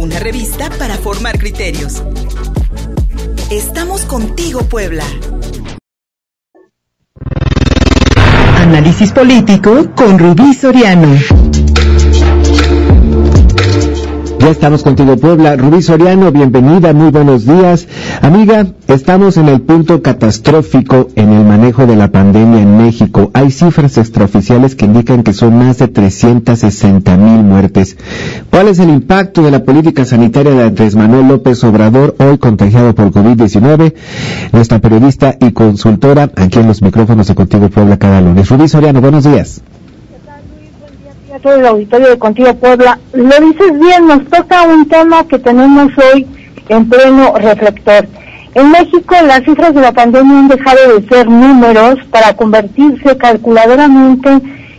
una 0.00 0.18
revista 0.18 0.70
para 0.78 0.96
formar 0.96 1.38
criterios. 1.38 2.02
Estamos 3.50 4.06
contigo, 4.06 4.62
Puebla. 4.62 5.04
Análisis 8.56 9.12
político 9.12 9.94
con 9.94 10.18
Rubí 10.18 10.54
Soriano. 10.54 11.18
Ya 14.40 14.48
estamos 14.48 14.82
contigo, 14.82 15.18
Puebla. 15.18 15.54
Rubí 15.56 15.82
Soriano, 15.82 16.32
bienvenida, 16.32 16.94
muy 16.94 17.10
buenos 17.10 17.44
días. 17.44 17.86
Amiga, 18.22 18.68
estamos 18.88 19.36
en 19.36 19.50
el 19.50 19.60
punto 19.60 20.00
catastrófico 20.00 21.08
en 21.14 21.30
el 21.30 21.44
manejo 21.44 21.84
de 21.84 21.94
la 21.94 22.10
pandemia 22.10 22.62
en 22.62 22.78
México. 22.78 23.30
Hay 23.34 23.50
cifras 23.50 23.98
extraoficiales 23.98 24.76
que 24.76 24.86
indican 24.86 25.24
que 25.24 25.34
son 25.34 25.58
más 25.58 25.76
de 25.76 25.88
360 25.88 27.18
mil 27.18 27.44
muertes. 27.44 27.98
¿Cuál 28.48 28.68
es 28.68 28.78
el 28.78 28.88
impacto 28.88 29.42
de 29.42 29.50
la 29.50 29.62
política 29.62 30.06
sanitaria 30.06 30.52
de 30.52 30.62
Andrés 30.62 30.96
Manuel 30.96 31.28
López 31.28 31.62
Obrador, 31.64 32.16
hoy 32.18 32.38
contagiado 32.38 32.94
por 32.94 33.10
COVID-19? 33.10 33.92
Nuestra 34.52 34.78
periodista 34.78 35.36
y 35.38 35.52
consultora 35.52 36.30
aquí 36.34 36.60
en 36.60 36.66
los 36.66 36.80
micrófonos 36.80 37.28
de 37.28 37.34
Contigo 37.34 37.68
Puebla 37.68 37.98
cada 37.98 38.22
lunes. 38.22 38.48
Rubí 38.48 38.68
Soriano, 38.68 39.02
buenos 39.02 39.24
días 39.24 39.60
todo 41.42 41.56
el 41.56 41.66
auditorio 41.66 42.10
de 42.10 42.18
Contigo 42.18 42.54
Puebla. 42.54 42.98
Lo 43.12 43.24
dices 43.24 43.78
bien, 43.78 44.06
nos 44.06 44.24
toca 44.28 44.62
un 44.62 44.86
tema 44.88 45.26
que 45.26 45.38
tenemos 45.38 45.90
hoy 45.98 46.26
en 46.68 46.88
pleno 46.88 47.34
reflector. 47.36 48.06
En 48.54 48.70
México 48.70 49.14
las 49.24 49.42
cifras 49.44 49.74
de 49.74 49.80
la 49.80 49.92
pandemia 49.92 50.38
han 50.38 50.48
dejado 50.48 50.98
de 50.98 51.08
ser 51.08 51.28
números 51.28 51.96
para 52.10 52.34
convertirse 52.34 53.16
calculadoramente 53.16 54.30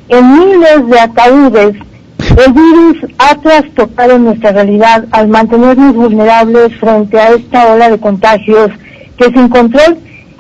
en 0.10 0.40
miles 0.40 0.88
de 0.88 1.00
ataúdes. 1.00 1.76
El 2.20 2.54
virus 2.54 3.12
ha 3.18 3.36
trastocado 3.36 4.20
nuestra 4.20 4.52
realidad 4.52 5.06
al 5.12 5.28
mantenernos 5.28 5.96
vulnerables 5.96 6.76
frente 6.80 7.20
a 7.20 7.30
esta 7.30 7.74
ola 7.74 7.90
de 7.90 8.00
contagios 8.00 8.72
que 9.18 9.26
sin 9.26 9.48
control 9.50 9.98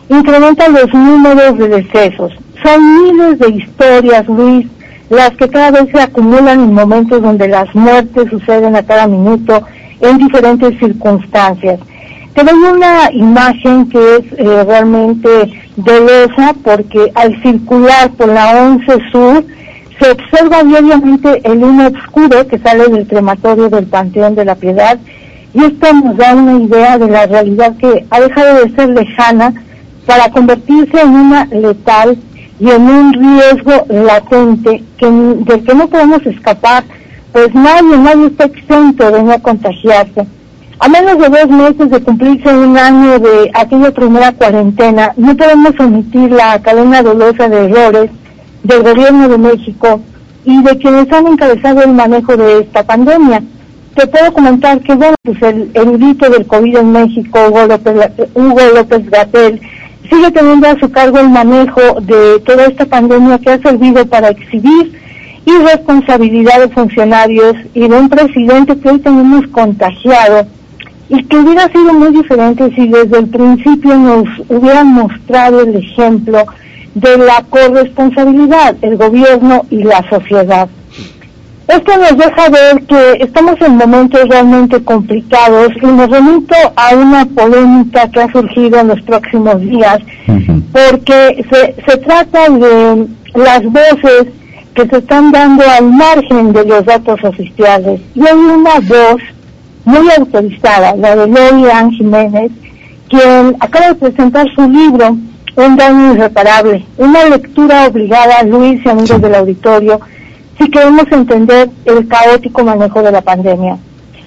incrementa 0.10 0.68
los 0.68 0.94
números 0.94 1.58
de 1.58 1.68
decesos. 1.70 2.34
Son 2.64 3.04
miles 3.04 3.40
de 3.40 3.50
historias, 3.50 4.28
Luis, 4.28 4.68
las 5.12 5.32
que 5.32 5.50
cada 5.50 5.72
vez 5.72 5.92
se 5.92 6.02
acumulan 6.02 6.62
en 6.62 6.74
momentos 6.74 7.22
donde 7.22 7.50
las 7.50 7.76
muertes 7.76 8.30
suceden 8.30 8.78
a 8.78 8.84
cada 8.84 9.08
minuto 9.08 9.62
en 10.00 10.18
diferentes 10.18 10.80
circunstancias. 10.80 11.82
Te 12.34 12.44
doy 12.46 12.58
una 12.58 13.12
imagen 13.12 13.90
que 13.90 14.00
es 14.16 14.40
eh, 14.40 14.64
realmente 14.64 15.30
dolosa 15.76 16.56
porque 16.64 17.12
al 17.14 17.40
circular 17.44 18.10
por 18.12 18.30
la 18.30 18.70
11 18.70 18.86
Sur 19.12 19.44
se 20.00 20.12
observa 20.12 20.64
diariamente 20.64 21.42
el 21.44 21.62
humo 21.62 21.88
oscuro 21.88 22.48
que 22.48 22.58
sale 22.60 22.88
del 22.88 23.06
crematorio 23.06 23.68
del 23.68 23.88
Panteón 23.88 24.34
de 24.36 24.46
la 24.46 24.56
Piedad 24.56 24.98
y 25.54 25.62
esto 25.62 25.94
nos 25.94 26.16
da 26.16 26.34
una 26.34 26.58
idea 26.58 26.98
de 26.98 27.10
la 27.10 27.26
realidad 27.26 27.76
que 27.76 28.06
ha 28.10 28.22
dejado 28.22 28.64
de 28.64 28.76
ser 28.76 28.90
lejana 28.90 29.54
para 30.06 30.32
convertirse 30.32 31.02
en 31.02 31.10
una 31.10 31.46
letal 31.52 32.18
y 32.62 32.70
en 32.70 32.84
un 32.84 33.12
riesgo 33.12 33.86
latente 33.90 34.84
que, 34.96 35.10
del 35.10 35.64
que 35.64 35.74
no 35.74 35.88
podemos 35.88 36.24
escapar, 36.28 36.84
pues 37.32 37.52
nadie, 37.56 37.98
nadie 37.98 38.28
está 38.28 38.46
exento 38.46 39.10
de 39.10 39.24
no 39.24 39.42
contagiarse. 39.42 40.28
A 40.78 40.88
menos 40.88 41.18
de 41.18 41.30
dos 41.30 41.50
meses 41.50 41.90
de 41.90 42.04
cumplirse 42.04 42.54
un 42.54 42.78
año 42.78 43.18
de 43.18 43.50
aquella 43.56 43.92
primera 43.92 44.32
cuarentena, 44.34 45.12
no 45.18 45.36
podemos 45.36 45.72
omitir 45.80 46.32
la 46.32 46.62
cadena 46.62 47.02
dolosa 47.02 47.50
de 47.50 47.66
errores 47.66 48.12
del 48.62 48.84
gobierno 48.84 49.28
de 49.28 49.38
México 49.40 50.00
y 50.46 50.62
de 50.62 50.78
quienes 50.78 51.12
han 51.12 51.26
encabezado 51.26 51.82
el 51.82 51.94
manejo 51.94 52.38
de 52.38 52.60
esta 52.60 52.84
pandemia. 52.84 53.42
Te 53.96 54.06
puedo 54.06 54.32
comentar 54.34 54.80
que, 54.82 54.94
bueno, 54.94 55.16
pues 55.24 55.42
el 55.42 55.72
erudito 55.74 56.30
del 56.30 56.46
COVID 56.46 56.78
en 56.78 56.92
México, 56.92 57.40
Hugo 57.48 57.66
López, 57.66 58.12
Hugo 58.36 58.62
López 58.76 59.10
Gatel, 59.10 59.60
sigue 60.12 60.32
teniendo 60.32 60.68
a 60.68 60.78
su 60.78 60.92
cargo 60.92 61.20
el 61.20 61.30
manejo 61.30 61.82
de 62.02 62.40
toda 62.46 62.66
esta 62.66 62.86
pandemia 62.86 63.40
que 63.40 63.52
ha 63.52 63.62
servido 63.62 64.06
para 64.06 64.30
exhibir 64.30 65.00
irresponsabilidad 65.46 66.60
de 66.60 66.70
funcionarios 66.70 67.56
y 67.74 67.88
de 67.88 67.96
un 67.96 68.10
presidente 68.10 68.78
que 68.78 68.90
hoy 68.90 69.00
tenemos 69.00 69.48
contagiado 69.48 70.46
y 71.10 71.24
que 71.24 71.38
hubiera 71.38 71.68
sido 71.70 71.94
muy 71.94 72.12
diferente 72.12 72.74
si 72.76 72.88
desde 72.88 73.20
el 73.20 73.28
principio 73.28 73.96
nos 73.96 74.28
hubieran 74.50 74.88
mostrado 74.88 75.62
el 75.62 75.76
ejemplo 75.76 76.46
de 76.94 77.18
la 77.18 77.44
corresponsabilidad, 77.50 78.76
el 78.82 78.98
gobierno 78.98 79.66
y 79.70 79.84
la 79.84 80.08
sociedad. 80.10 80.70
Esto 81.72 81.98
nos 81.98 82.18
deja 82.18 82.50
ver 82.50 82.84
que 82.86 83.24
estamos 83.24 83.56
en 83.62 83.78
momentos 83.78 84.28
realmente 84.28 84.84
complicados 84.84 85.70
y 85.82 85.86
nos 85.86 86.10
remito 86.10 86.54
a 86.76 86.94
una 86.96 87.26
polémica 87.26 88.10
que 88.10 88.20
ha 88.20 88.30
surgido 88.30 88.78
en 88.78 88.90
los 88.90 89.02
próximos 89.04 89.62
días, 89.62 90.00
porque 90.74 91.46
se, 91.50 91.76
se 91.88 91.98
trata 92.00 92.50
de 92.50 93.08
las 93.36 93.64
voces 93.64 94.26
que 94.74 94.86
se 94.86 94.98
están 94.98 95.32
dando 95.32 95.64
al 95.70 95.86
margen 95.94 96.52
de 96.52 96.66
los 96.66 96.84
datos 96.84 97.24
oficiales. 97.24 98.02
Y 98.16 98.28
hay 98.28 98.34
una 98.34 98.80
voz 98.82 99.22
muy 99.86 100.10
autorizada, 100.18 100.94
la 100.98 101.16
de 101.16 101.28
Lorian 101.28 101.92
Jiménez, 101.92 102.52
quien 103.08 103.56
acaba 103.62 103.88
de 103.88 103.96
presentar 103.96 104.46
su 104.54 104.68
libro, 104.68 105.16
Un 105.56 105.76
daño 105.78 106.16
irreparable, 106.16 106.86
una 106.98 107.26
lectura 107.26 107.88
obligada, 107.88 108.44
Luis 108.44 108.82
y 108.86 108.90
amigos 108.90 109.22
del 109.22 109.36
auditorio, 109.36 110.02
si 110.62 110.70
queremos 110.70 111.06
entender 111.12 111.70
el 111.86 112.08
caótico 112.08 112.64
manejo 112.64 113.02
de 113.02 113.12
la 113.12 113.22
pandemia. 113.22 113.78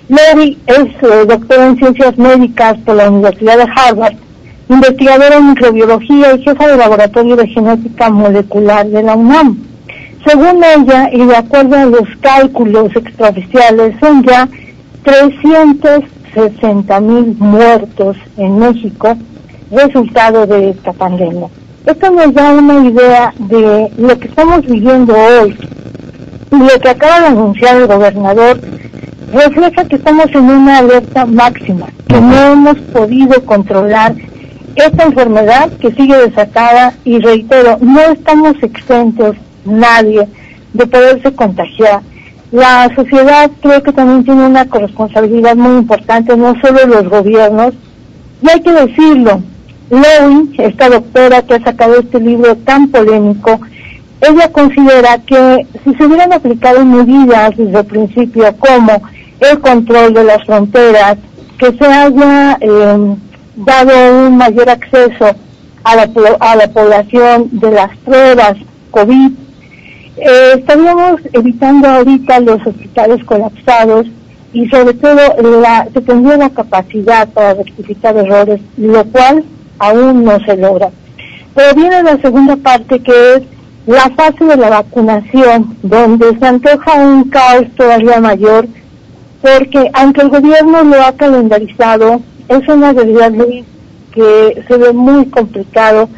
Lori 0.08 0.58
es 0.66 0.86
eh, 1.02 1.26
doctora 1.28 1.66
en 1.66 1.76
ciencias 1.76 2.18
médicas 2.18 2.76
por 2.84 2.96
la 2.96 3.08
Universidad 3.08 3.56
de 3.56 3.70
Harvard, 3.74 4.16
investigadora 4.68 5.36
en 5.36 5.50
microbiología 5.50 6.34
y 6.34 6.42
jefa 6.42 6.66
de 6.66 6.76
laboratorio 6.76 7.36
de 7.36 7.46
genética 7.46 8.10
molecular 8.10 8.84
de 8.86 9.02
la 9.02 9.14
UNAM. 9.14 9.58
Según 10.26 10.64
ella, 10.64 11.08
y 11.12 11.24
de 11.24 11.36
acuerdo 11.36 11.76
a 11.76 11.84
los 11.84 12.08
cálculos 12.20 12.96
extraoficiales, 12.96 13.94
son 14.00 14.24
ya 14.24 14.48
360 15.04 17.00
mil 17.00 17.36
muertos 17.38 18.16
en 18.36 18.58
México 18.58 19.16
resultado 19.70 20.46
de 20.46 20.70
esta 20.70 20.92
pandemia. 20.92 21.46
Esto 21.86 22.10
nos 22.10 22.32
da 22.34 22.52
una 22.52 22.88
idea 22.88 23.32
de 23.38 23.90
lo 23.98 24.18
que 24.18 24.28
estamos 24.28 24.62
viviendo 24.66 25.14
hoy 25.14 25.54
lo 26.58 26.80
que 26.80 26.88
acaba 26.88 27.20
de 27.20 27.26
anunciar 27.26 27.76
el 27.76 27.86
gobernador 27.86 28.60
refleja 29.32 29.84
que 29.84 29.96
estamos 29.96 30.26
en 30.32 30.44
una 30.44 30.78
alerta 30.78 31.26
máxima, 31.26 31.86
que 32.06 32.20
no 32.20 32.52
hemos 32.52 32.78
podido 32.92 33.44
controlar 33.44 34.14
esta 34.76 35.04
enfermedad 35.04 35.70
que 35.78 35.92
sigue 35.92 36.16
desatada 36.16 36.94
y 37.04 37.18
reitero, 37.18 37.78
no 37.80 38.00
estamos 38.00 38.54
exentos 38.62 39.36
nadie 39.64 40.28
de 40.72 40.86
poderse 40.86 41.32
contagiar. 41.32 42.00
La 42.50 42.88
sociedad 42.94 43.50
creo 43.60 43.82
que 43.82 43.92
también 43.92 44.24
tiene 44.24 44.46
una 44.46 44.66
corresponsabilidad 44.66 45.56
muy 45.56 45.78
importante, 45.78 46.36
no 46.36 46.54
solo 46.60 46.86
los 46.86 47.08
gobiernos, 47.08 47.74
y 48.42 48.48
hay 48.48 48.60
que 48.60 48.72
decirlo, 48.72 49.42
Lowy, 49.90 50.54
esta 50.58 50.88
doctora 50.88 51.42
que 51.42 51.54
ha 51.54 51.64
sacado 51.64 51.98
este 51.98 52.20
libro 52.20 52.56
tan 52.56 52.88
polémico, 52.88 53.60
ella 54.20 54.50
considera 54.50 55.18
que 55.18 55.66
si 55.84 55.94
se 55.94 56.06
hubieran 56.06 56.32
aplicado 56.32 56.84
medidas 56.84 57.56
desde 57.56 57.78
el 57.78 57.86
principio 57.86 58.56
como 58.58 59.02
el 59.40 59.60
control 59.60 60.14
de 60.14 60.24
las 60.24 60.44
fronteras, 60.44 61.16
que 61.58 61.72
se 61.72 61.84
haya 61.84 62.58
eh, 62.60 63.16
dado 63.56 64.26
un 64.26 64.36
mayor 64.36 64.70
acceso 64.70 65.36
a 65.84 65.96
la, 65.96 66.10
a 66.40 66.56
la 66.56 66.68
población 66.68 67.48
de 67.52 67.70
las 67.70 67.96
pruebas 67.98 68.54
COVID, 68.90 69.32
eh, 70.16 70.52
estaríamos 70.56 71.20
evitando 71.32 71.88
ahorita 71.88 72.40
los 72.40 72.64
hospitales 72.66 73.24
colapsados 73.24 74.06
y 74.52 74.68
sobre 74.68 74.94
todo 74.94 75.60
la, 75.60 75.88
se 75.92 76.00
tendría 76.00 76.36
la 76.36 76.50
capacidad 76.50 77.28
para 77.28 77.54
rectificar 77.54 78.16
errores, 78.16 78.60
lo 78.76 79.04
cual 79.06 79.44
aún 79.78 80.24
no 80.24 80.38
se 80.44 80.56
logra. 80.56 80.90
Pero 81.54 81.74
viene 81.74 82.02
la 82.02 82.16
segunda 82.18 82.56
parte 82.56 83.00
que 83.00 83.34
es 83.34 83.42
la 83.86 84.10
fase 84.16 84.44
de 84.44 84.56
la 84.56 84.70
vacunación, 84.70 85.76
donde 85.82 86.38
se 86.38 86.46
antoja 86.46 86.94
un 86.94 87.24
caos 87.28 87.66
todavía 87.76 88.20
mayor, 88.20 88.66
porque 89.42 89.90
aunque 89.92 90.22
el 90.22 90.30
gobierno 90.30 90.82
lo 90.84 91.02
ha 91.02 91.12
calendarizado, 91.12 92.20
es 92.48 92.68
una 92.68 92.92
realidad 92.92 93.32
que 94.12 94.64
se 94.66 94.76
ve 94.76 94.92
muy 94.92 95.26
complicado 95.26 96.08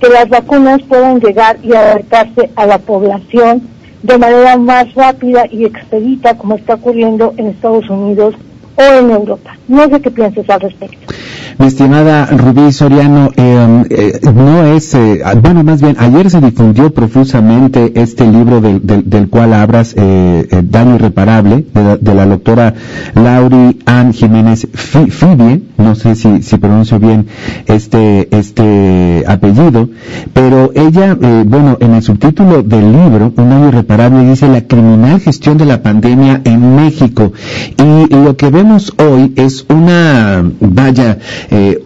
que 0.00 0.08
las 0.08 0.28
vacunas 0.28 0.82
puedan 0.82 1.20
llegar 1.20 1.56
y 1.62 1.72
adaptarse 1.72 2.50
a 2.56 2.66
la 2.66 2.78
población 2.78 3.62
de 4.02 4.18
manera 4.18 4.58
más 4.58 4.92
rápida 4.94 5.46
y 5.50 5.64
expedita, 5.64 6.36
como 6.36 6.56
está 6.56 6.74
ocurriendo 6.74 7.32
en 7.38 7.46
Estados 7.46 7.88
Unidos 7.88 8.34
o 8.76 8.82
en 8.82 9.10
Europa. 9.10 9.56
No 9.66 9.88
sé 9.88 10.00
qué 10.02 10.10
piensas 10.10 10.48
al 10.50 10.60
respecto. 10.60 11.14
Mi 11.58 11.66
estimada 11.66 12.26
Rubí 12.26 12.72
Soriano, 12.72 13.30
eh, 13.36 13.84
eh, 13.90 14.20
no 14.34 14.64
es, 14.64 14.92
eh, 14.94 15.22
bueno, 15.40 15.62
más 15.62 15.80
bien, 15.80 15.94
ayer 16.00 16.28
se 16.28 16.40
difundió 16.40 16.92
profusamente 16.92 17.92
este 17.94 18.26
libro 18.26 18.60
del, 18.60 18.80
del, 18.84 19.28
cual 19.28 19.52
hablas, 19.52 19.94
Daño 19.94 20.96
Irreparable, 20.96 21.64
de 22.00 22.14
la, 22.14 22.26
doctora 22.26 22.74
Lauri 23.14 23.78
Ann 23.86 24.12
Jiménez 24.12 24.66
Fibie, 24.72 25.62
no 25.78 25.94
sé 25.94 26.16
si, 26.16 26.42
si 26.42 26.56
pronuncio 26.56 26.98
bien 26.98 27.26
este, 27.66 28.28
este 28.36 29.24
apellido, 29.26 29.88
pero 30.32 30.72
ella, 30.74 31.16
bueno, 31.44 31.76
en 31.80 31.94
el 31.94 32.02
subtítulo 32.02 32.62
del 32.62 32.92
libro, 32.92 33.32
Un 33.36 33.50
Daño 33.50 33.68
Irreparable, 33.68 34.28
dice 34.28 34.48
la 34.48 34.62
criminal 34.62 35.20
gestión 35.20 35.56
de 35.56 35.66
la 35.66 35.82
pandemia 35.82 36.40
en 36.44 36.74
México. 36.74 37.32
Y 37.76 38.14
lo 38.14 38.36
que 38.36 38.50
vemos 38.50 38.92
hoy 38.98 39.32
es 39.36 39.66
una, 39.68 40.42
vaya, 40.60 41.18
eh, 41.50 41.78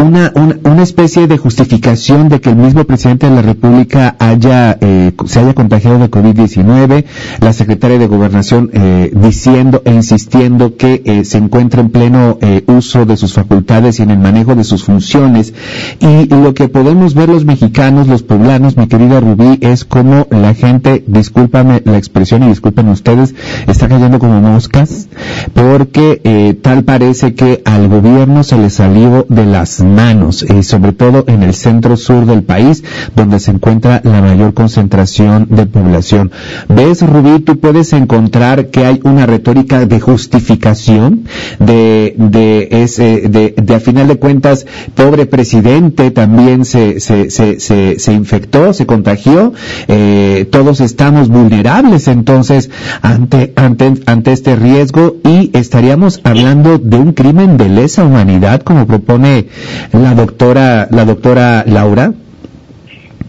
una, 0.00 0.32
una, 0.34 0.82
especie 0.82 1.26
de 1.26 1.36
justificación 1.38 2.28
de 2.28 2.40
que 2.40 2.50
el 2.50 2.56
mismo 2.56 2.84
presidente 2.84 3.28
de 3.28 3.36
la 3.36 3.42
República 3.42 4.16
haya, 4.18 4.76
eh, 4.80 5.12
se 5.26 5.40
haya 5.40 5.54
contagiado 5.54 5.98
de 5.98 6.10
COVID-19, 6.10 7.04
la 7.40 7.52
secretaria 7.52 7.98
de 7.98 8.06
Gobernación 8.06 8.70
eh, 8.72 9.12
diciendo 9.14 9.82
e 9.84 9.92
insistiendo 9.92 10.76
que 10.76 11.22
se 11.24 11.38
encuentra 11.38 11.80
en 11.80 11.90
pleno 11.90 12.38
uso 12.66 13.04
de 13.04 13.16
sus 13.16 13.34
facultades 13.34 13.98
y 13.98 14.02
en 14.02 14.10
el 14.10 14.18
manejo 14.18 14.54
de 14.54 14.64
sus 14.64 14.84
funciones. 14.84 15.52
Y 16.00 16.26
lo 16.26 16.54
que 16.54 16.68
podemos 16.68 17.14
ver 17.14 17.28
los 17.28 17.44
mexicanos, 17.44 18.08
los 18.08 18.22
poblanos, 18.22 18.76
mi 18.76 18.86
querida 18.86 19.20
Rubí, 19.20 19.58
es 19.60 19.84
como 19.84 20.26
la 20.30 20.54
gente, 20.54 21.04
discúlpame 21.06 21.82
la 21.84 21.98
expresión 21.98 22.42
y 22.42 22.48
disculpen 22.48 22.88
ustedes, 22.88 23.34
está 23.66 23.88
cayendo 23.88 24.18
como 24.18 24.40
moscas, 24.40 25.08
porque 25.52 26.58
tal 26.62 26.84
parece 26.84 27.34
que 27.34 27.62
al 27.64 27.88
gobierno 27.88 28.42
se 28.42 28.56
le 28.56 28.70
salió 28.70 29.26
de 29.28 29.46
las 29.46 29.80
manos, 29.90 30.44
y 30.48 30.62
sobre 30.62 30.92
todo 30.92 31.24
en 31.26 31.42
el 31.42 31.54
centro 31.54 31.96
sur 31.96 32.26
del 32.26 32.42
país, 32.42 32.82
donde 33.14 33.40
se 33.40 33.50
encuentra 33.50 34.00
la 34.04 34.20
mayor 34.20 34.54
concentración 34.54 35.46
de 35.50 35.66
población. 35.66 36.30
¿Ves, 36.68 37.02
Rubí, 37.02 37.40
tú 37.40 37.58
puedes 37.58 37.92
encontrar 37.92 38.68
que 38.68 38.86
hay 38.86 39.00
una 39.04 39.26
retórica 39.26 39.84
de 39.86 40.00
justificación 40.00 41.24
de, 41.58 42.14
de 42.16 42.68
ese, 42.70 43.28
de, 43.28 43.54
de 43.56 43.74
a 43.74 43.80
final 43.80 44.08
de 44.08 44.16
cuentas, 44.16 44.66
pobre 44.94 45.26
presidente 45.26 46.10
también 46.10 46.64
se, 46.64 47.00
se, 47.00 47.30
se, 47.30 47.60
se, 47.60 47.98
se 47.98 48.12
infectó, 48.12 48.72
se 48.72 48.86
contagió, 48.86 49.52
eh, 49.88 50.48
todos 50.50 50.80
estamos 50.80 51.28
vulnerables 51.28 52.08
entonces 52.08 52.70
ante, 53.02 53.52
ante, 53.56 53.94
ante 54.06 54.32
este 54.32 54.56
riesgo 54.56 55.16
y 55.24 55.50
estaríamos 55.56 56.20
hablando 56.24 56.78
de 56.78 56.96
un 56.96 57.12
crimen 57.12 57.56
de 57.56 57.68
lesa 57.68 58.04
humanidad 58.04 58.60
como 58.62 58.86
propone 58.86 59.46
la 59.92 60.14
doctora, 60.14 60.88
la 60.90 61.04
doctora 61.04 61.64
Laura? 61.66 62.12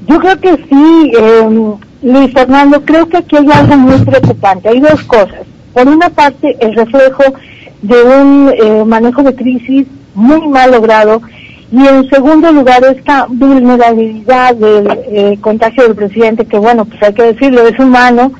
Yo 0.08 0.20
creo 0.20 0.40
que 0.40 0.56
sí, 0.70 1.12
eh, 1.18 1.76
Luis 2.02 2.34
Fernando, 2.34 2.82
creo 2.84 3.08
que 3.08 3.18
aquí 3.18 3.38
hay 3.38 3.50
algo 3.52 3.78
muy 3.78 3.98
preocupante. 4.00 4.70
Hay 4.70 4.80
dos 4.80 5.04
cosas. 5.04 5.42
Por 5.74 5.88
una 5.88 6.10
parte, 6.10 6.58
el 6.60 6.76
reflejo 6.76 7.24
de 7.82 8.04
un 8.04 8.54
eh, 8.54 8.84
manejo 8.86 9.24
de 9.24 9.36
crisis 9.36 9.88
muy 10.14 10.48
mal 10.48 10.72
logrado 10.72 11.22
y 11.72 11.88
en 11.88 12.10
segundo 12.10 12.52
lugar 12.52 12.84
esta 12.84 13.28
vulnerabilidad 13.30 14.56
del 14.56 14.88
eh, 15.08 15.38
contagio 15.40 15.84
del 15.84 15.96
presidente, 15.96 16.46
que 16.46 16.58
bueno, 16.58 16.84
pues 16.86 17.02
hay 17.02 17.14
que 17.14 17.24
decirlo, 17.24 17.66
es 17.66 17.80
humano, 17.80 18.32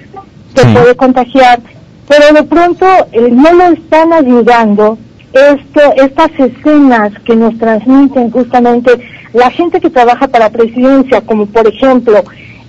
que 0.54 0.66
puede 0.66 0.96
contagiar, 0.96 1.62
pero 2.10 2.34
de 2.34 2.44
pronto 2.44 2.86
eh, 3.14 3.30
no 3.32 3.54
lo 3.54 3.64
están 3.68 4.12
ayudando 4.12 4.98
esto, 5.34 5.82
estas 5.96 6.32
escenas 6.38 7.12
que 7.24 7.36
nos 7.36 7.58
transmiten 7.58 8.32
justamente 8.32 8.92
la 9.34 9.50
gente 9.52 9.80
que 9.80 9.90
trabaja 9.90 10.28
para 10.28 10.50
presidencia, 10.50 11.22
como 11.22 11.46
por 11.46 11.68
ejemplo, 11.68 12.24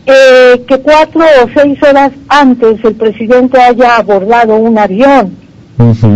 eh, 0.06 0.62
que 0.66 0.78
cuatro 0.80 1.22
o 1.42 1.48
seis 1.54 1.80
horas 1.82 2.12
antes 2.28 2.84
el 2.84 2.94
presidente 2.94 3.60
haya 3.60 3.96
abordado 3.96 4.56
un 4.56 4.78
avión 4.78 5.36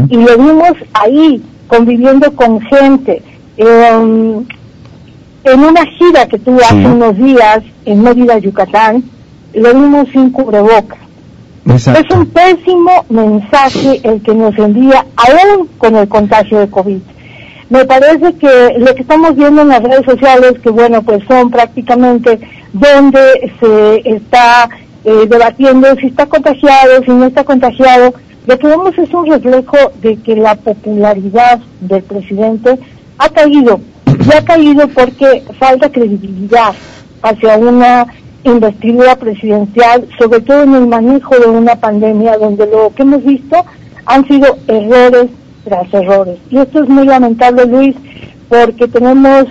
y 0.09 0.17
lo 0.17 0.39
vimos 0.39 0.73
ahí 0.93 1.43
conviviendo 1.67 2.33
con 2.35 2.61
gente. 2.63 3.23
Em, 3.57 4.45
en 5.45 5.61
una 5.61 5.85
gira 5.87 6.27
que 6.27 6.39
tuvo 6.39 6.61
hace 6.61 6.87
unos 6.87 7.17
días 7.17 7.61
en 7.85 8.03
Mérida, 8.03 8.39
Yucatán, 8.39 9.05
lo 9.55 9.75
vimos 9.75 10.09
sin 10.13 10.31
cubrebocas. 10.31 10.99
Es 11.67 12.17
un 12.17 12.27
pésimo 12.27 13.05
mensaje 13.09 14.01
el 14.05 14.23
que 14.23 14.33
nos 14.33 14.57
envía 14.57 15.05
aún 15.17 15.67
con 15.79 15.97
el 15.97 16.09
contagio 16.09 16.61
de 16.61 16.71
COVID. 16.71 17.01
Me 17.71 17.85
parece 17.85 18.35
que 18.35 18.75
lo 18.79 18.95
que 18.95 19.03
estamos 19.03 19.35
viendo 19.35 19.63
en 19.63 19.69
las 19.69 19.83
redes 19.83 20.05
sociales, 20.05 20.55
que 20.63 20.71
bueno, 20.71 21.03
pues 21.03 21.25
son 21.27 21.51
prácticamente 21.51 22.39
donde 22.73 23.53
se 23.59 24.09
está 24.09 24.69
eh, 25.05 25.27
debatiendo 25.29 25.89
si 25.97 26.07
está 26.07 26.27
contagiado, 26.27 27.03
si 27.05 27.11
no 27.11 27.25
está 27.25 27.43
contagiado, 27.43 28.15
lo 28.47 28.59
que 28.59 28.67
vemos 28.69 28.97
es 28.97 29.13
un 29.13 29.27
reflejo 29.27 29.77
de 30.01 30.17
que 30.19 30.37
la 30.37 30.55
popularidad 30.55 31.59
del 31.81 32.05
presidente 32.05 32.79
ha 33.19 33.29
caído, 33.29 33.81
y 34.07 34.37
ha 34.37 34.45
caído 34.45 34.87
porque 34.87 35.43
falta 35.59 35.91
credibilidad 35.91 36.75
hacia 37.23 37.57
una 37.57 38.07
investidura 38.51 39.17
presidencial, 39.17 40.09
sobre 40.19 40.41
todo 40.41 40.63
en 40.63 40.75
el 40.75 40.87
manejo 40.87 41.39
de 41.39 41.47
una 41.47 41.77
pandemia 41.77 42.39
donde 42.39 42.67
lo 42.67 42.93
que 42.95 43.03
hemos 43.03 43.25
visto 43.25 43.65
han 44.07 44.27
sido 44.27 44.57
errores 44.69 45.27
tras 45.65 45.93
errores. 45.93 46.39
Y 46.51 46.59
esto 46.59 46.83
es 46.83 46.89
muy 46.89 47.07
lamentable, 47.07 47.67
Luis, 47.67 47.97
porque 48.49 48.89
tenemos 48.89 49.47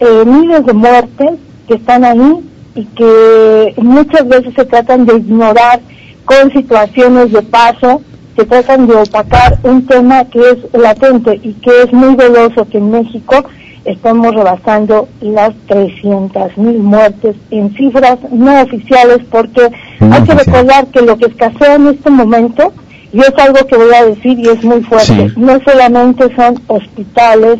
eh, 0.00 0.24
miles 0.26 0.66
de 0.66 0.72
muertes 0.72 1.30
que 1.66 1.74
están 1.74 2.04
ahí 2.04 2.40
y 2.74 2.84
que 2.84 3.74
muchas 3.78 4.28
veces 4.28 4.52
se 4.54 4.64
tratan 4.66 5.06
de 5.06 5.16
ignorar 5.16 5.80
con 6.26 6.52
situaciones 6.52 7.32
de 7.32 7.42
paso, 7.42 8.02
se 8.36 8.44
tratan 8.44 8.86
de 8.86 8.94
opacar 8.94 9.58
un 9.62 9.86
tema 9.86 10.24
que 10.26 10.40
es 10.40 10.58
latente 10.74 11.40
y 11.42 11.54
que 11.54 11.82
es 11.84 11.92
muy 11.92 12.14
veloso 12.14 12.68
que 12.68 12.78
en 12.78 12.90
México 12.90 13.44
estamos 13.86 14.34
rebasando 14.34 15.08
las 15.20 15.54
300 15.68 16.58
mil 16.58 16.78
muertes 16.78 17.36
en 17.50 17.74
cifras 17.74 18.18
no 18.30 18.62
oficiales 18.62 19.18
porque 19.30 19.70
hay 20.00 20.22
que 20.22 20.34
recordar 20.34 20.86
que 20.88 21.02
lo 21.02 21.16
que 21.16 21.26
escasea 21.26 21.76
en 21.76 21.88
este 21.88 22.10
momento, 22.10 22.72
y 23.12 23.20
es 23.20 23.32
algo 23.38 23.66
que 23.66 23.76
voy 23.76 23.94
a 23.94 24.04
decir 24.04 24.38
y 24.38 24.48
es 24.48 24.62
muy 24.64 24.82
fuerte, 24.82 25.32
no 25.36 25.58
solamente 25.64 26.34
son 26.34 26.60
hospitales, 26.66 27.58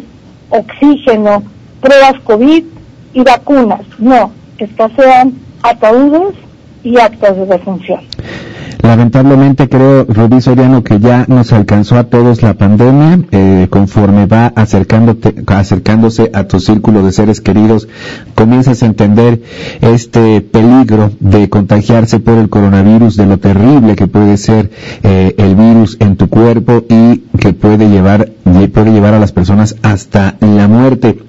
oxígeno, 0.50 1.42
pruebas 1.80 2.20
COVID 2.24 2.64
y 3.14 3.20
vacunas, 3.22 3.82
no, 3.98 4.32
escasean 4.58 5.34
ataúdes 5.62 6.34
y 6.82 6.98
actas 6.98 7.36
de 7.36 7.46
defunción. 7.46 8.00
Lamentablemente 8.86 9.68
creo, 9.68 10.04
Rubí 10.04 10.40
Soriano, 10.40 10.84
que 10.84 11.00
ya 11.00 11.24
nos 11.26 11.52
alcanzó 11.52 11.98
a 11.98 12.04
todos 12.04 12.42
la 12.42 12.54
pandemia, 12.54 13.18
eh, 13.32 13.66
conforme 13.68 14.26
va 14.26 14.52
acercándose 14.54 16.30
a 16.32 16.44
tu 16.44 16.60
círculo 16.60 17.02
de 17.02 17.10
seres 17.10 17.40
queridos, 17.40 17.88
comienzas 18.36 18.84
a 18.84 18.86
entender 18.86 19.42
este 19.80 20.40
peligro 20.40 21.10
de 21.18 21.48
contagiarse 21.48 22.20
por 22.20 22.38
el 22.38 22.48
coronavirus, 22.48 23.16
de 23.16 23.26
lo 23.26 23.38
terrible 23.38 23.96
que 23.96 24.06
puede 24.06 24.36
ser 24.36 24.70
eh, 25.02 25.34
el 25.36 25.56
virus 25.56 25.96
en 25.98 26.14
tu 26.14 26.28
cuerpo 26.28 26.84
y 26.88 27.24
que 27.40 27.54
puede 27.54 27.88
llevar, 27.88 28.30
puede 28.72 28.92
llevar 28.92 29.14
a 29.14 29.18
las 29.18 29.32
personas 29.32 29.74
hasta 29.82 30.36
la 30.40 30.68
muerte. 30.68 31.25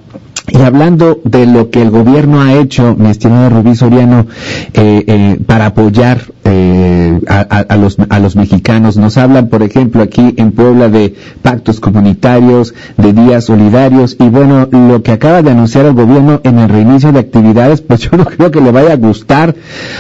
Y 0.50 0.62
hablando 0.62 1.20
de 1.26 1.46
lo 1.46 1.70
que 1.70 1.82
el 1.82 1.92
gobierno 1.92 2.42
ha 2.42 2.54
hecho, 2.54 2.96
mi 2.98 3.10
estimado 3.10 3.50
Rubí 3.50 3.76
Soriano, 3.76 4.28
eh, 4.74 5.04
eh, 5.06 5.40
para 5.46 5.68
apoyar 5.68 6.22
eh, 6.46 7.20
a, 7.28 7.76
los, 7.76 7.98
a 8.10 8.20
los 8.20 8.38
mexicanos, 8.38 8.96
nos 8.96 9.18
hablan, 9.18 9.50
por 9.50 9.62
ejemplo, 9.62 10.02
aquí 10.02 10.34
en 10.38 10.54
Puebla 10.54 10.88
de 10.88 11.16
pactos 11.42 11.82
comunitarios, 11.82 12.74
de 12.96 13.12
días 13.12 13.44
solidarios, 13.44 14.16
y 14.20 14.30
bueno, 14.30 14.70
lo 14.72 15.04
que 15.04 15.12
acaba 15.12 15.42
de 15.42 15.52
anunciar 15.52 15.86
el 15.86 15.94
gobierno 15.94 16.40
en 16.46 16.60
el 16.60 16.70
reinicio 16.70 17.12
de 17.12 17.20
actividades, 17.20 17.82
pues 17.82 18.00
yo 18.10 18.18
no 18.18 18.24
creo 18.24 18.50
que 18.50 18.62
le 18.62 18.72
vaya 18.72 18.94
a 18.94 18.98
gustar 18.98 19.54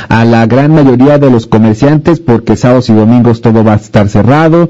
a 0.07 0.23
la 0.23 0.45
gran 0.45 0.73
mayoría 0.73 1.17
de 1.17 1.29
los 1.29 1.47
comerciantes, 1.47 2.21
porque 2.21 2.55
sábados 2.55 2.89
y 2.89 2.93
domingos 2.93 3.41
todo 3.41 3.65
va 3.65 3.73
a 3.73 3.77
estar 3.77 4.07
cerrado, 4.07 4.69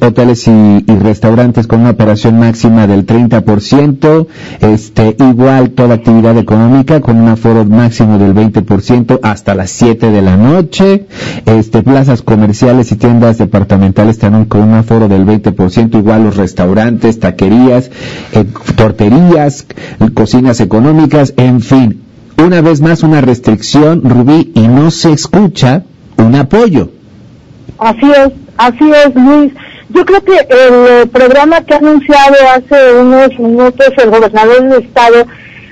hoteles 0.00 0.46
y, 0.46 0.50
y 0.86 0.98
restaurantes 0.98 1.66
con 1.66 1.80
una 1.80 1.90
operación 1.90 2.38
máxima 2.38 2.86
del 2.86 3.06
30%, 3.06 4.26
este, 4.60 5.15
igual 5.24 5.70
toda 5.70 5.94
actividad 5.94 6.36
económica 6.38 7.00
con 7.00 7.16
un 7.16 7.28
aforo 7.28 7.64
máximo 7.64 8.18
del 8.18 8.34
20% 8.34 9.20
hasta 9.22 9.54
las 9.54 9.70
7 9.70 10.10
de 10.10 10.22
la 10.22 10.36
noche. 10.36 11.06
Este, 11.46 11.82
plazas 11.82 12.22
comerciales 12.22 12.92
y 12.92 12.96
tiendas 12.96 13.38
departamentales 13.38 14.18
también 14.18 14.46
con 14.46 14.62
un 14.62 14.74
aforo 14.74 15.08
del 15.08 15.24
20%, 15.24 15.98
igual 15.98 16.24
los 16.24 16.36
restaurantes, 16.36 17.20
taquerías, 17.20 17.90
eh, 18.32 18.44
torterías, 18.76 19.66
cocinas 20.14 20.60
económicas, 20.60 21.34
en 21.36 21.60
fin. 21.60 22.02
Una 22.38 22.60
vez 22.60 22.80
más 22.80 23.02
una 23.02 23.20
restricción, 23.20 24.02
Rubí, 24.04 24.52
y 24.54 24.68
no 24.68 24.90
se 24.90 25.12
escucha 25.12 25.84
un 26.18 26.34
apoyo. 26.34 26.90
Así 27.78 28.10
es, 28.10 28.32
así 28.56 28.90
es, 28.90 29.14
Luis. 29.14 29.52
Yo 29.88 30.04
creo 30.04 30.22
que 30.22 30.34
el 30.50 31.08
programa 31.08 31.60
que 31.62 31.74
ha 31.74 31.78
anunciado 31.78 32.34
hace 32.54 32.92
unos 32.94 33.38
minutos 33.38 33.86
el 33.96 34.10
gobernador 34.10 34.68
del 34.68 34.82
estado 34.82 35.26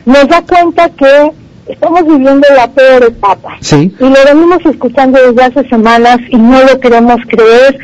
nos 0.07 0.29
da 0.29 0.43
cuenta 0.43 0.89
que 0.91 1.33
estamos 1.67 2.07
viviendo 2.07 2.47
la 2.55 2.71
peor 2.71 3.05
etapa. 3.05 3.57
Sí. 3.61 3.93
Y 3.99 4.05
lo 4.05 4.17
venimos 4.25 4.65
escuchando 4.67 5.19
desde 5.19 5.43
hace 5.43 5.69
semanas 5.69 6.19
y 6.29 6.37
no 6.37 6.63
lo 6.63 6.79
queremos 6.79 7.17
creer 7.29 7.79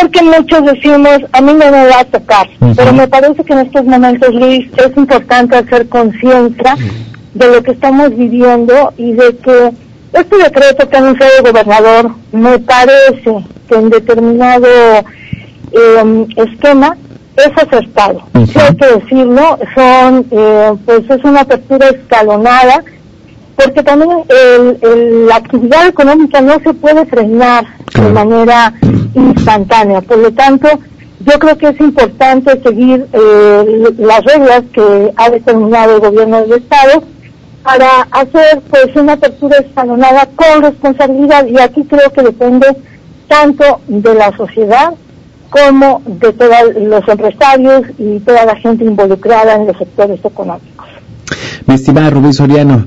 porque 0.00 0.22
muchos 0.22 0.64
decimos, 0.64 1.18
a 1.32 1.40
mí 1.40 1.52
no 1.52 1.70
me 1.70 1.86
va 1.86 2.00
a 2.00 2.04
tocar. 2.04 2.48
Pero 2.76 2.92
me 2.92 3.06
parece 3.06 3.44
que 3.44 3.52
en 3.52 3.60
estos 3.60 3.84
momentos, 3.84 4.34
Luis, 4.34 4.66
es 4.76 4.96
importante 4.96 5.56
hacer 5.56 5.88
conciencia 5.88 6.76
de 7.34 7.46
lo 7.46 7.62
que 7.62 7.72
estamos 7.72 8.16
viviendo 8.16 8.92
y 8.96 9.12
de 9.12 9.36
que 9.36 9.72
este 10.12 10.36
decreto 10.36 10.88
que 10.88 10.96
ha 10.96 11.00
anunciado 11.00 11.32
el 11.38 11.52
gobernador 11.52 12.10
me 12.32 12.58
parece 12.58 13.44
que 13.68 13.74
en 13.74 13.90
determinado 13.90 14.68
eh, 15.74 16.26
esquema 16.36 16.96
es 17.36 17.50
acertado. 17.56 18.22
Si 18.46 18.58
hay 18.58 18.76
que 18.76 18.86
decirlo, 18.86 19.58
son, 19.74 20.26
eh, 20.30 20.72
pues 20.84 21.10
es 21.10 21.24
una 21.24 21.40
apertura 21.40 21.88
escalonada, 21.88 22.84
porque 23.56 23.82
también 23.82 24.10
el, 24.28 25.26
la 25.26 25.36
actividad 25.36 25.88
económica 25.88 26.40
no 26.40 26.58
se 26.60 26.72
puede 26.74 27.04
frenar 27.06 27.64
de 27.94 28.08
manera 28.10 28.74
instantánea. 29.14 30.00
Por 30.00 30.18
lo 30.18 30.32
tanto, 30.32 30.68
yo 31.20 31.38
creo 31.38 31.56
que 31.56 31.68
es 31.68 31.80
importante 31.80 32.60
seguir 32.62 33.06
eh, 33.12 33.94
las 33.98 34.24
reglas 34.24 34.62
que 34.72 35.12
ha 35.16 35.30
determinado 35.30 35.96
el 35.96 36.00
gobierno 36.00 36.42
del 36.42 36.52
Estado 36.52 37.02
para 37.62 38.02
hacer 38.10 38.60
pues 38.68 38.94
una 38.94 39.14
apertura 39.14 39.56
escalonada 39.58 40.28
con 40.36 40.62
responsabilidad 40.62 41.46
y 41.46 41.58
aquí 41.58 41.82
creo 41.84 42.10
que 42.10 42.22
depende 42.22 42.66
tanto 43.26 43.80
de 43.86 44.14
la 44.14 44.36
sociedad 44.36 44.92
como 45.54 46.02
de 46.04 46.32
todos 46.32 46.74
los 46.74 47.06
empresarios 47.06 47.82
y 47.96 48.18
toda 48.18 48.44
la 48.44 48.56
gente 48.56 48.84
involucrada 48.84 49.54
en 49.54 49.68
los 49.68 49.78
sectores 49.78 50.18
económicos. 50.24 50.73
Mi 51.66 51.76
estimada 51.76 52.10
Rubí 52.10 52.34
Soriano, 52.34 52.86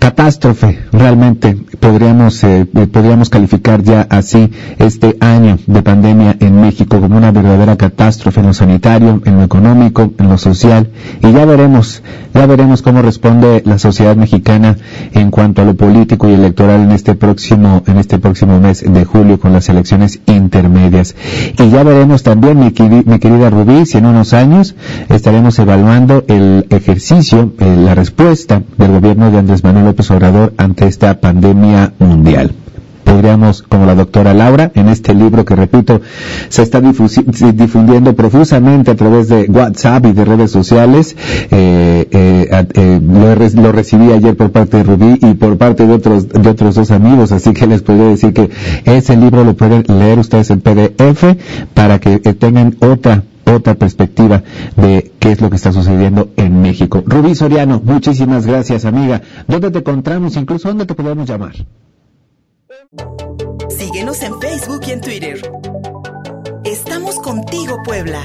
catástrofe, 0.00 0.80
realmente 0.90 1.56
podríamos, 1.78 2.42
eh, 2.42 2.66
podríamos 2.66 3.30
calificar 3.30 3.84
ya 3.84 4.08
así 4.10 4.50
este 4.80 5.16
año 5.20 5.56
de 5.68 5.82
pandemia 5.82 6.36
en 6.40 6.60
México 6.60 7.00
como 7.00 7.16
una 7.16 7.30
verdadera 7.30 7.76
catástrofe 7.76 8.40
en 8.40 8.46
lo 8.46 8.54
sanitario, 8.54 9.22
en 9.24 9.36
lo 9.36 9.44
económico, 9.44 10.12
en 10.18 10.28
lo 10.28 10.36
social, 10.36 10.90
y 11.22 11.30
ya 11.30 11.44
veremos, 11.44 12.02
ya 12.34 12.46
veremos 12.46 12.82
cómo 12.82 13.02
responde 13.02 13.62
la 13.64 13.78
sociedad 13.78 14.16
mexicana 14.16 14.76
en 15.12 15.30
cuanto 15.30 15.62
a 15.62 15.64
lo 15.64 15.76
político 15.76 16.28
y 16.28 16.32
electoral 16.32 16.80
en 16.80 16.90
este 16.90 17.14
próximo, 17.14 17.84
en 17.86 17.98
este 17.98 18.18
próximo 18.18 18.58
mes 18.58 18.84
de 18.84 19.04
julio 19.04 19.38
con 19.38 19.52
las 19.52 19.68
elecciones 19.68 20.18
intermedias. 20.26 21.14
Y 21.56 21.70
ya 21.70 21.84
veremos 21.84 22.24
también, 22.24 22.58
mi, 22.58 22.72
mi 23.04 23.18
querida 23.20 23.48
Rubí, 23.48 23.86
si 23.86 23.98
en 23.98 24.06
unos 24.06 24.32
años 24.34 24.74
estaremos 25.08 25.56
evaluando 25.60 26.24
el 26.26 26.66
ejercicio, 26.70 27.52
eh, 27.60 27.76
la 27.78 27.94
respuesta 27.94 28.07
del 28.16 28.92
gobierno 28.92 29.30
de 29.30 29.38
Andrés 29.38 29.62
Manuel 29.64 29.86
López 29.86 30.10
Obrador 30.10 30.54
ante 30.56 30.86
esta 30.86 31.20
pandemia 31.20 31.92
mundial 31.98 32.52
podríamos, 33.08 33.62
como 33.62 33.86
la 33.86 33.94
doctora 33.94 34.34
Laura, 34.34 34.70
en 34.74 34.88
este 34.88 35.14
libro 35.14 35.44
que 35.44 35.56
repito, 35.56 36.00
se 36.48 36.62
está 36.62 36.80
difundiendo 36.80 38.14
profusamente 38.14 38.90
a 38.90 38.96
través 38.96 39.28
de 39.28 39.46
WhatsApp 39.48 40.06
y 40.06 40.12
de 40.12 40.24
redes 40.24 40.50
sociales. 40.50 41.16
Eh, 41.50 42.06
eh, 42.10 42.66
eh, 42.74 43.00
lo, 43.02 43.72
recibí 43.72 44.12
ayer 44.12 44.36
por 44.36 44.50
parte 44.50 44.78
de 44.78 44.82
Rubí 44.82 45.18
y 45.22 45.34
por 45.34 45.56
parte 45.56 45.86
de 45.86 45.94
otros, 45.94 46.28
de 46.28 46.48
otros 46.48 46.74
dos 46.74 46.90
amigos, 46.90 47.32
así 47.32 47.52
que 47.52 47.66
les 47.66 47.82
podría 47.82 48.08
decir 48.08 48.32
que 48.32 48.50
ese 48.84 49.16
libro 49.16 49.42
lo 49.42 49.54
pueden 49.54 49.84
leer 49.88 50.18
ustedes 50.18 50.50
en 50.50 50.60
PDF 50.60 51.24
para 51.74 51.98
que 51.98 52.18
tengan 52.18 52.76
otra 52.80 53.24
otra 53.54 53.74
perspectiva 53.74 54.42
de 54.76 55.12
qué 55.18 55.32
es 55.32 55.40
lo 55.40 55.50
que 55.50 55.56
está 55.56 55.72
sucediendo 55.72 56.30
en 56.36 56.60
México. 56.60 57.02
Rubí 57.06 57.34
Soriano, 57.34 57.80
muchísimas 57.84 58.46
gracias, 58.46 58.84
amiga. 58.84 59.22
¿Dónde 59.46 59.70
te 59.70 59.78
encontramos? 59.78 60.36
Incluso, 60.36 60.68
¿dónde 60.68 60.86
te 60.86 60.94
podemos 60.94 61.28
llamar? 61.28 61.54
Síguenos 63.68 64.22
en 64.22 64.40
Facebook 64.40 64.80
y 64.86 64.90
en 64.92 65.00
Twitter. 65.00 65.52
Estamos 66.64 67.16
contigo, 67.16 67.76
Puebla. 67.84 68.20